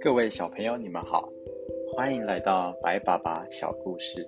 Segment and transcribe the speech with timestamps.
[0.00, 1.30] 各位小朋友，你们好，
[1.92, 4.26] 欢迎来到白爸爸小故事。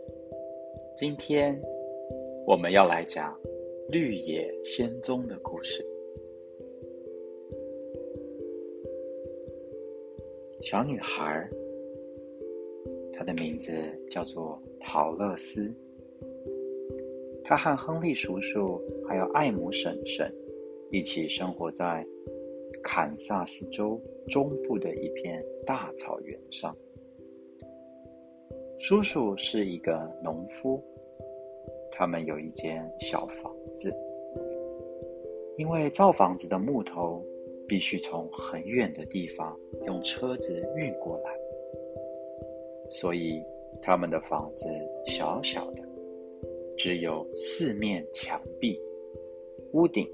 [0.95, 1.59] 今天
[2.47, 3.35] 我们要来讲
[3.89, 5.83] 绿野仙踪的故事。
[10.63, 11.49] 小女孩，
[13.15, 13.73] 她的名字
[14.11, 15.73] 叫做陶乐斯。
[17.51, 20.33] 他和亨利叔叔还有艾姆婶婶
[20.93, 22.07] 一起生活在
[22.81, 26.73] 堪萨斯州中部的一片大草原上。
[28.79, 30.81] 叔叔是一个农夫，
[31.91, 33.93] 他们有一间小房子，
[35.57, 37.21] 因为造房子的木头。
[37.69, 39.57] 必须从很远的地方
[39.87, 41.31] 用车子运过来，
[42.89, 43.41] 所以
[43.81, 44.67] 他们的房子
[45.07, 45.83] 小小的，
[46.83, 48.81] 只有四面墙壁、
[49.75, 50.09] 屋顶，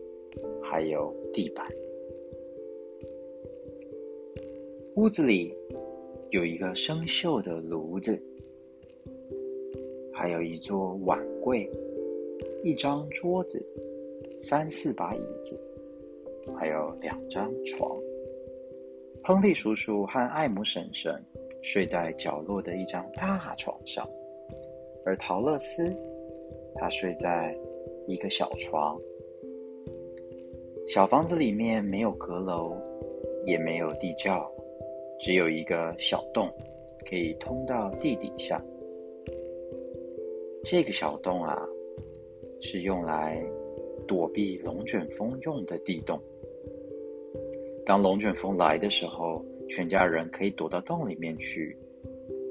[0.60, 1.64] 还有地板。
[4.96, 5.54] 屋子里
[6.30, 8.20] 有一个生锈的炉子，
[10.12, 11.70] 还有一座碗柜、
[12.64, 13.64] 一张桌子、
[14.40, 15.56] 三四把椅子。
[16.58, 17.96] 还有两张床，
[19.22, 21.14] 亨利叔叔和艾姆婶婶
[21.62, 24.04] 睡在角落的一张大床上，
[25.04, 25.96] 而陶乐斯
[26.76, 27.56] 他睡在
[28.06, 29.00] 一个小床。
[30.86, 32.76] 小房子里面没有阁楼，
[33.44, 34.48] 也没有地窖，
[35.18, 36.48] 只有一个小洞，
[37.08, 38.64] 可以通到地底下。
[40.62, 41.60] 这个小洞啊，
[42.60, 43.44] 是用来
[44.06, 46.20] 躲避龙卷风用的地洞。
[47.84, 51.76] 当龙卷风来的时候，全家人可以躲到洞里面去，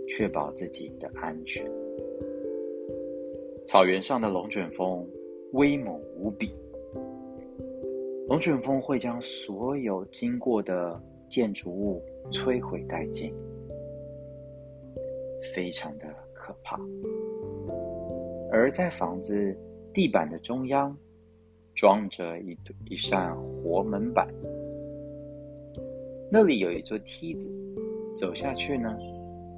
[0.09, 1.65] 确保自己的安全。
[3.65, 5.03] 草原上的龙卷风
[5.53, 6.51] 威猛无比，
[8.27, 11.99] 龙卷风会将所有经过的建筑物
[12.31, 13.33] 摧毁殆尽，
[15.55, 16.79] 非常的可怕。
[18.51, 19.57] 而在房子
[19.91, 20.95] 地板的中央，
[21.73, 22.55] 装着一
[22.87, 24.27] 一扇活门板。
[26.31, 27.51] 那里有一座梯子，
[28.15, 28.95] 走下去呢，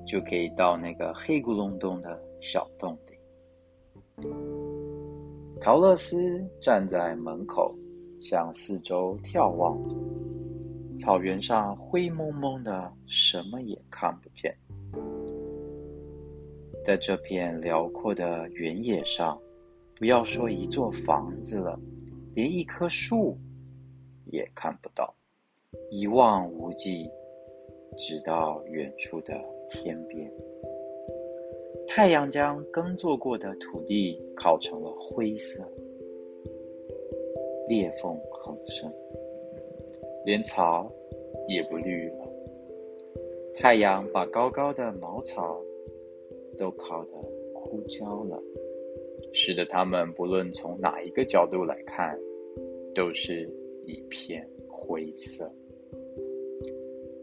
[0.05, 3.16] 就可以到那个黑咕隆咚的小洞里。
[5.59, 7.75] 陶乐斯站在门口，
[8.22, 9.78] 向四周眺望。
[10.97, 14.56] 草原上灰蒙蒙的，什么也看不见。
[16.85, 19.39] 在这片辽阔的原野上，
[19.95, 21.79] 不要说一座房子了，
[22.33, 23.38] 连一棵树
[24.25, 25.13] 也看不到。
[25.91, 27.09] 一望无际，
[27.97, 29.33] 直到远处的
[29.69, 30.31] 天边。
[31.85, 35.63] 太阳将耕作过的土地烤成了灰色，
[37.67, 38.89] 裂缝很深，
[40.25, 40.91] 连草
[41.47, 42.27] 也不绿了。
[43.53, 45.59] 太阳把高高的茅草
[46.57, 47.11] 都烤得
[47.53, 48.41] 枯焦了，
[49.33, 52.17] 使得它们不论从哪一个角度来看，
[52.94, 53.49] 都是
[53.85, 55.51] 一片灰色。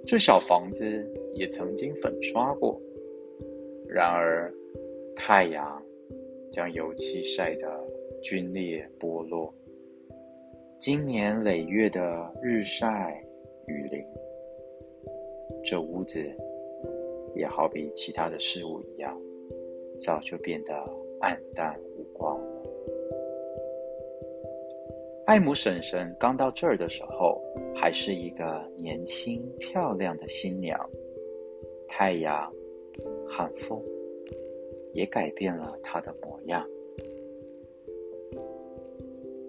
[0.06, 0.84] 这小房子
[1.34, 2.78] 也曾经粉刷过，
[3.94, 4.52] 然而
[5.14, 5.80] 太阳
[6.50, 7.66] 将油漆晒得
[8.20, 9.54] 皲裂剥落，
[10.80, 13.24] 经年累月的日晒
[13.68, 14.04] 雨淋，
[15.62, 16.20] 这屋子
[17.36, 19.16] 也好比其他的事物一样，
[20.00, 20.74] 早就变得
[21.20, 22.62] 暗淡无光了。
[25.26, 27.40] 艾姆婶婶刚到这儿的时候。
[27.76, 30.78] 还是一个年轻漂亮的新娘。
[31.88, 32.50] 太阳、
[33.28, 33.82] 寒风
[34.92, 36.66] 也改变了他的模样。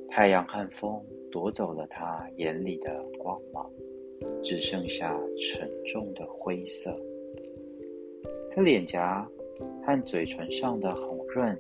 [0.08, 3.70] 太阳、寒风夺走了他眼里的光芒，
[4.42, 6.98] 只剩下沉重的灰色。
[8.52, 9.30] 他脸颊
[9.84, 11.58] 和嘴唇上的红润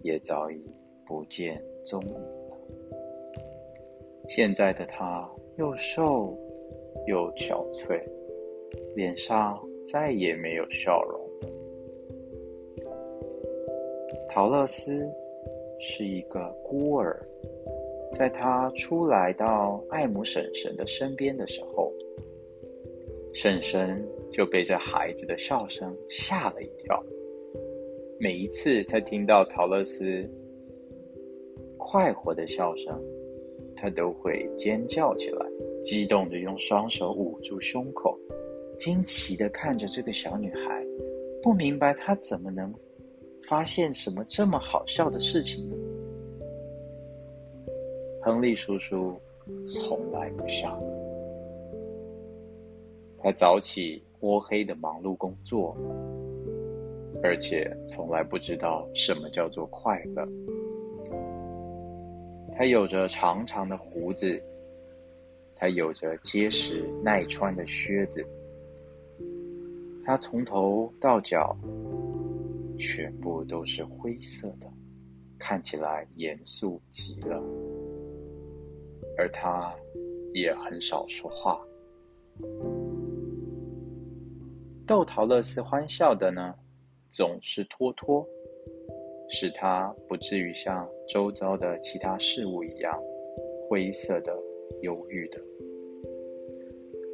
[0.00, 0.60] 也早已
[1.06, 2.58] 不见踪影了。
[4.26, 6.36] 现在的他又瘦
[7.06, 8.02] 又憔悴，
[8.96, 11.20] 脸上再也没有笑容。
[14.28, 15.06] 陶乐斯
[15.80, 17.20] 是一个孤儿，
[18.14, 21.92] 在他初来到爱姆婶婶的身边的时候，
[23.34, 27.04] 婶婶就被这孩子的笑声吓了一跳。
[28.18, 30.28] 每一次他听到陶乐斯
[31.76, 33.00] 快活的笑声。
[33.74, 35.46] 他都会尖叫起来，
[35.80, 38.16] 激动的用双手捂住胸口，
[38.82, 40.84] 惊奇的看着这个小女孩，
[41.40, 42.74] 不明白她怎么能
[43.46, 45.76] 发现什么这么好笑的事情呢？
[48.20, 49.16] 亨利叔叔
[49.68, 50.82] 从来不笑。
[53.18, 55.76] 他早起摸黑的忙碌工作，
[57.22, 60.26] 而且从来不知道什么叫做快乐。
[62.50, 64.42] 他有着长长的胡子，
[65.54, 68.26] 他有着结实耐穿的靴子，
[70.04, 71.56] 他从头到脚
[72.78, 74.66] 全部都是灰色的，
[75.38, 77.42] 看起来严肃极了。
[79.16, 79.74] 而他
[80.32, 81.60] 也很少说话。
[84.86, 86.54] 逗陶乐斯欢笑的呢，
[87.08, 88.26] 总是托托，
[89.28, 93.00] 使他不至于像周遭的其他事物一样
[93.68, 94.36] 灰色的、
[94.80, 95.40] 忧郁的。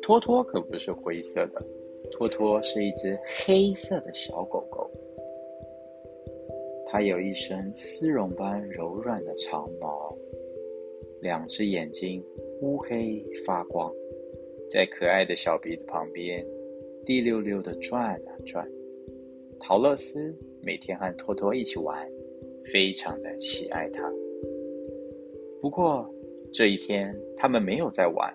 [0.01, 1.63] 托托可不是灰色的，
[2.11, 4.91] 托托是一只黑色的小狗狗，
[6.87, 10.17] 它有一身丝绒般柔软的长毛，
[11.21, 12.25] 两只眼睛
[12.61, 13.93] 乌黑发光，
[14.71, 16.45] 在可爱的小鼻子旁边。
[17.05, 18.71] 滴溜溜的转啊转，
[19.61, 22.07] 陶乐斯每天和托托一起玩，
[22.71, 24.13] 非常的喜爱它。
[25.63, 26.07] 不过
[26.53, 28.31] 这一天他们没有在玩，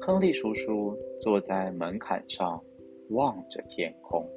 [0.00, 2.62] 亨利叔叔坐在门槛上
[3.10, 4.28] 望着天空，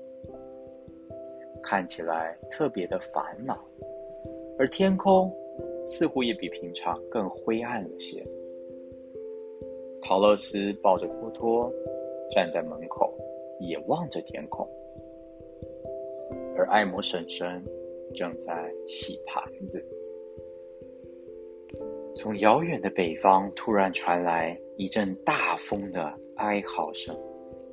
[1.61, 3.63] 看起来特别的烦恼，
[4.57, 5.31] 而天空
[5.85, 8.25] 似乎也比平常更灰暗了些。
[10.01, 11.73] 陶乐斯抱着托托
[12.31, 13.13] 站在门口。
[13.57, 14.67] 也望着天空，
[16.57, 17.63] 而艾姆婶婶
[18.13, 19.81] 正在洗盘子。
[22.13, 27.17] 从遥远的北方突然传来一阵大风的哀嚎声，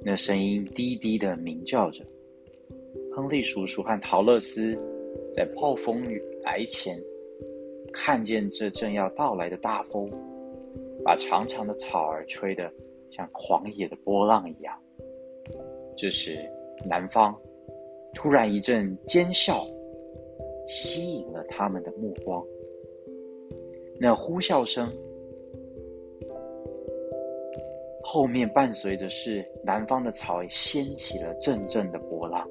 [0.04, 2.04] 那声音低低的鸣叫着。
[3.14, 4.76] 亨利叔叔和陶乐斯
[5.34, 6.98] 在暴风雨来前，
[7.92, 10.10] 看见这正要到来的大风，
[11.04, 12.72] 把长长的草儿吹得
[13.10, 14.74] 像狂野的波浪一样。
[15.94, 16.38] 这时，
[16.88, 17.38] 南方
[18.14, 19.66] 突然一阵尖笑，
[20.66, 22.42] 吸引了他们的目光。
[24.00, 24.90] 那呼啸声
[28.02, 32.48] 后面伴随着是南方的草掀起了阵阵的波浪。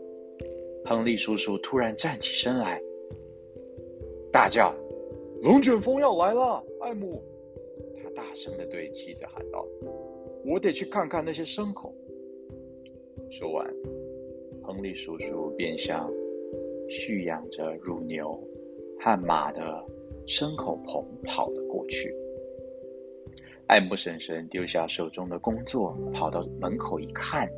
[0.86, 2.82] 亨利叔叔突然站起身来，
[4.32, 4.74] 大叫
[5.44, 7.22] ：“龙卷风要来了！”艾姆，
[7.96, 9.66] 他大声的对妻子喊道
[10.44, 11.94] ：“我得去看看那些牲口。”
[13.30, 13.68] 说完，
[14.64, 16.12] 亨利叔叔便向
[16.90, 18.38] 蓄养着乳牛
[19.00, 19.86] 和马的
[20.26, 22.16] 牲口棚跑了过去。
[23.72, 27.50] 艾姆婶婶丢下手中的工作，跑到门口一看，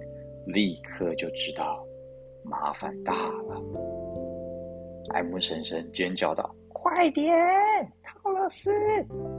[0.45, 1.83] 立刻就知道
[2.43, 3.59] 麻烦大了。
[5.11, 7.35] 艾姆婶婶尖叫道：“快点，
[8.03, 8.71] 陶乐斯，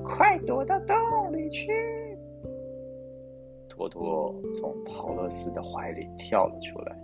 [0.02, 0.96] 快躲到洞
[1.32, 1.70] 里去！”
[3.70, 6.96] 托托从陶乐斯的怀里跳了出来，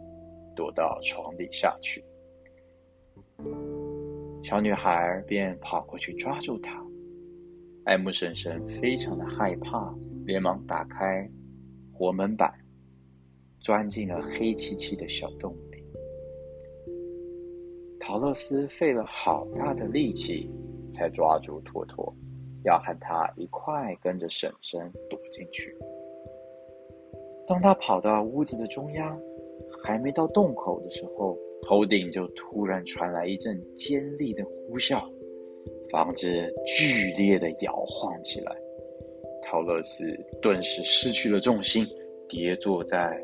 [0.56, 2.04] 躲到床底下去。
[4.42, 6.84] 小女孩便跑过去抓住他。
[7.90, 9.92] 艾姆婶婶非常的害怕，
[10.24, 11.28] 连忙打开
[11.92, 12.48] 活门板，
[13.58, 15.82] 钻进了黑漆漆的小洞里。
[17.98, 20.48] 陶乐斯费了好大的力气
[20.92, 22.14] 才抓住托托，
[22.62, 25.76] 要和他一块跟着婶婶躲进去。
[27.44, 29.20] 当他跑到屋子的中央，
[29.82, 31.36] 还没到洞口的时候，
[31.66, 35.04] 头顶就突然传来一阵尖利的呼啸，
[35.90, 36.26] 房子
[36.64, 38.56] 剧烈的摇晃起来。
[39.42, 40.06] 陶乐斯
[40.40, 41.86] 顿时失去了重心，
[42.28, 43.20] 跌坐在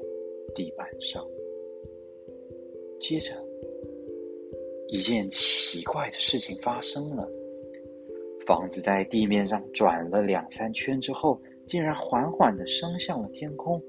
[0.55, 1.25] 地板上。
[2.99, 3.33] 接着，
[4.89, 7.31] 一件奇怪的事情发生了：
[8.47, 13.81] 房子在地面上转了两三圈之后，竟然缓缓的升向了天空。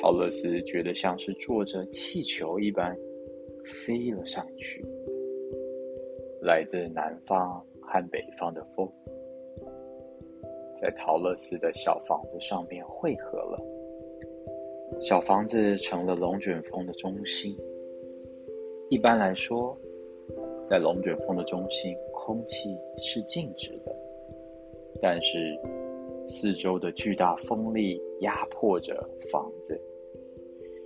[0.00, 2.96] 陶乐斯觉得像是坐着气球一般，
[3.84, 4.84] 飞了上去。
[6.44, 8.86] 来自南方和北方的风，
[10.76, 13.58] 在陶乐斯的小房子上面汇合了。
[15.00, 17.56] 小房子成了龙卷风的中心。
[18.90, 19.74] 一般来说，
[20.68, 23.96] 在龙卷风的中心，空气是静止的，
[25.00, 25.58] 但是
[26.28, 28.94] 四周的巨大风力压迫着
[29.32, 29.80] 房子。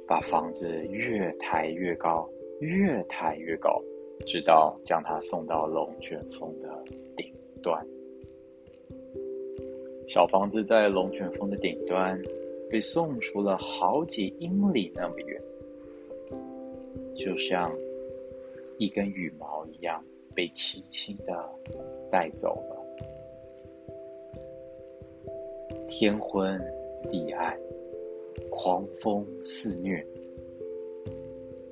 [0.07, 3.83] 把房子越抬越高，越抬越高，
[4.26, 6.68] 直到将它送到龙卷风的
[7.16, 7.32] 顶
[7.62, 7.87] 端。
[10.06, 12.20] 小房子在龙卷风的顶端
[12.70, 15.42] 被送出了好几英里那么远，
[17.14, 17.70] 就像
[18.78, 20.02] 一根羽毛一样
[20.34, 21.44] 被轻轻的
[22.10, 22.76] 带走了。
[25.87, 26.58] 天昏
[27.10, 27.58] 地暗，
[28.50, 30.04] 狂风肆虐。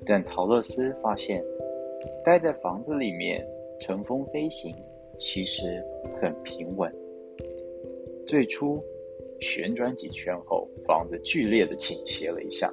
[0.05, 1.45] 但陶乐斯发现，
[2.25, 3.47] 待在房子里面
[3.81, 4.75] 乘风飞行
[5.19, 5.85] 其实
[6.15, 6.93] 很平稳。
[8.27, 8.83] 最初
[9.41, 12.73] 旋转几圈后，房子剧烈的倾斜了一下，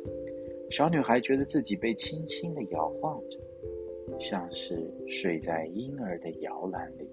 [0.69, 3.39] 小女孩觉得自己被轻轻的摇晃着，
[4.19, 7.07] 像是睡在婴儿的摇篮里。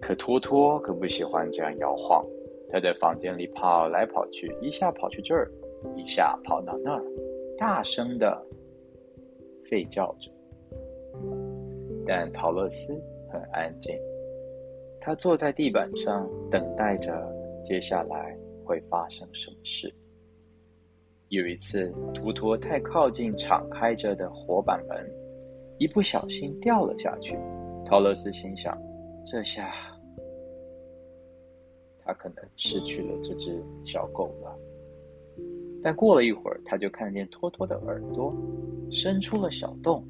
[0.00, 2.26] 可托托可不喜欢这样摇晃，
[2.68, 5.50] 他在房间里跑来跑去，一下跑去这儿，
[5.96, 7.02] 一下跑到那儿。
[7.56, 8.44] 大声的
[9.72, 10.30] 吠叫着，
[12.06, 12.92] 但陶乐斯
[13.30, 13.98] 很安静。
[15.00, 17.26] 他坐在地板上，等待着
[17.64, 18.36] 接下来
[18.66, 19.90] 会发生什么事。
[21.28, 25.10] 有一次，图托太靠近敞开着的火板门，
[25.78, 27.38] 一不小心掉了下去。
[27.82, 28.78] 陶乐斯心想：
[29.24, 29.72] 这下
[32.04, 34.54] 他可能失去了这只小狗了。
[35.82, 38.32] 但过了一会儿，他就看见托托的耳朵
[38.90, 40.04] 伸出了小洞，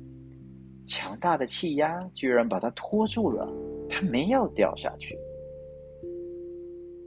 [0.84, 3.50] 强大的气压居然把它拖住了，
[3.88, 5.18] 它没有掉下去。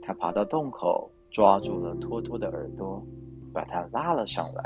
[0.01, 3.03] 他爬到洞口，抓住了托托的耳朵，
[3.53, 4.63] 把它拉了上来，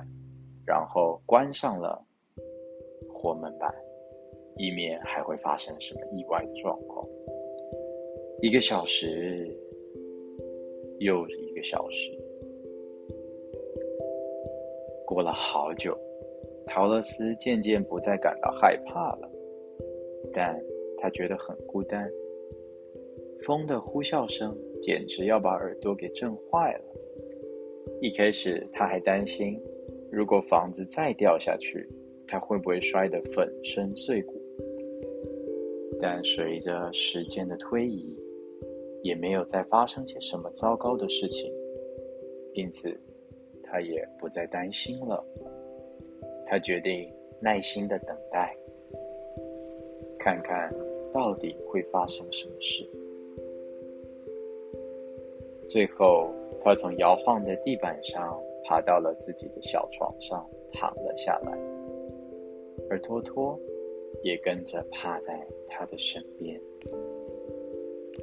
[0.66, 2.04] 然后关上了
[3.08, 3.74] 活门板，
[4.58, 7.08] 以免还会发生什么意外的状况。
[8.42, 9.50] 一个小时，
[11.00, 12.12] 又一个小时。
[15.10, 15.98] 过了好久，
[16.68, 19.28] 陶乐斯渐渐不再感到害怕了，
[20.32, 20.56] 但
[21.00, 22.08] 他觉得很孤单。
[23.42, 26.84] 风的呼啸声简直要把耳朵给震坏了。
[28.00, 29.60] 一开始他还担心，
[30.12, 31.90] 如果房子再掉下去，
[32.28, 34.40] 他会不会摔得粉身碎骨？
[36.00, 38.16] 但随着时间的推移，
[39.02, 41.52] 也没有再发生些什么糟糕的事情，
[42.54, 42.96] 因此。
[43.70, 45.24] 他也不再担心了。
[46.46, 48.56] 他决定耐心的等待，
[50.18, 50.74] 看看
[51.14, 52.90] 到底会发生什么事。
[55.68, 56.34] 最后，
[56.64, 61.56] 他从摇晃的地板上爬到了自己的小床上，躺了下来，
[62.90, 63.60] 而托托
[64.24, 66.60] 也跟着趴在他的身边。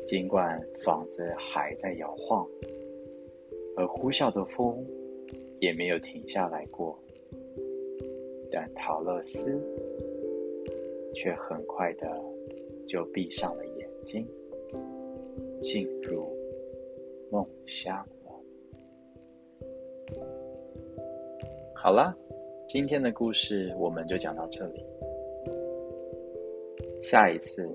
[0.04, 2.44] 尽管房子还在摇晃，
[3.76, 4.84] 而呼啸的风。
[5.60, 6.98] 也没有停下来过，
[8.50, 9.60] 但陶乐斯
[11.14, 12.06] 却很快的
[12.86, 14.26] 就闭上了眼睛，
[15.60, 16.28] 进入
[17.30, 18.32] 梦乡了。
[21.74, 22.16] 好了，
[22.68, 24.84] 今天的故事我们就讲到这里。
[27.02, 27.66] 下一次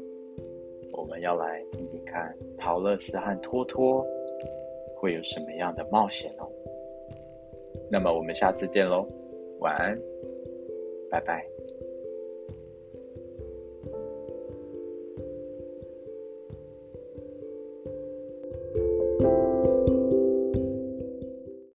[0.91, 4.05] 我们要来听听看陶乐斯和托托
[4.95, 6.47] 会有什么样的冒险哦。
[7.91, 9.05] 那么我们下次见喽，
[9.59, 9.99] 晚安，
[11.09, 11.45] 拜拜。